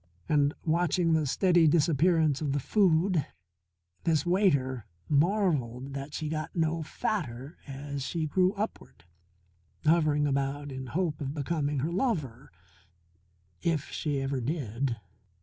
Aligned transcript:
And, 0.27 0.55
watching 0.65 1.13
the 1.13 1.27
steady 1.27 1.67
disappearance 1.67 2.41
of 2.41 2.53
the 2.53 2.59
food, 2.59 3.23
this 4.03 4.25
waiter 4.25 4.87
marvelled 5.07 5.93
that 5.93 6.15
she 6.15 6.27
got 6.27 6.55
no 6.55 6.81
fatter 6.81 7.59
as 7.67 8.01
she 8.01 8.25
grew 8.25 8.51
upward, 8.53 9.03
hovering 9.85 10.25
about 10.25 10.71
in 10.71 10.87
hope 10.87 11.21
of 11.21 11.35
becoming 11.35 11.81
her 11.81 11.91
lover 11.91 12.49
if 13.61 13.91
she 13.91 14.19
ever 14.19 14.41
did. 14.41 14.97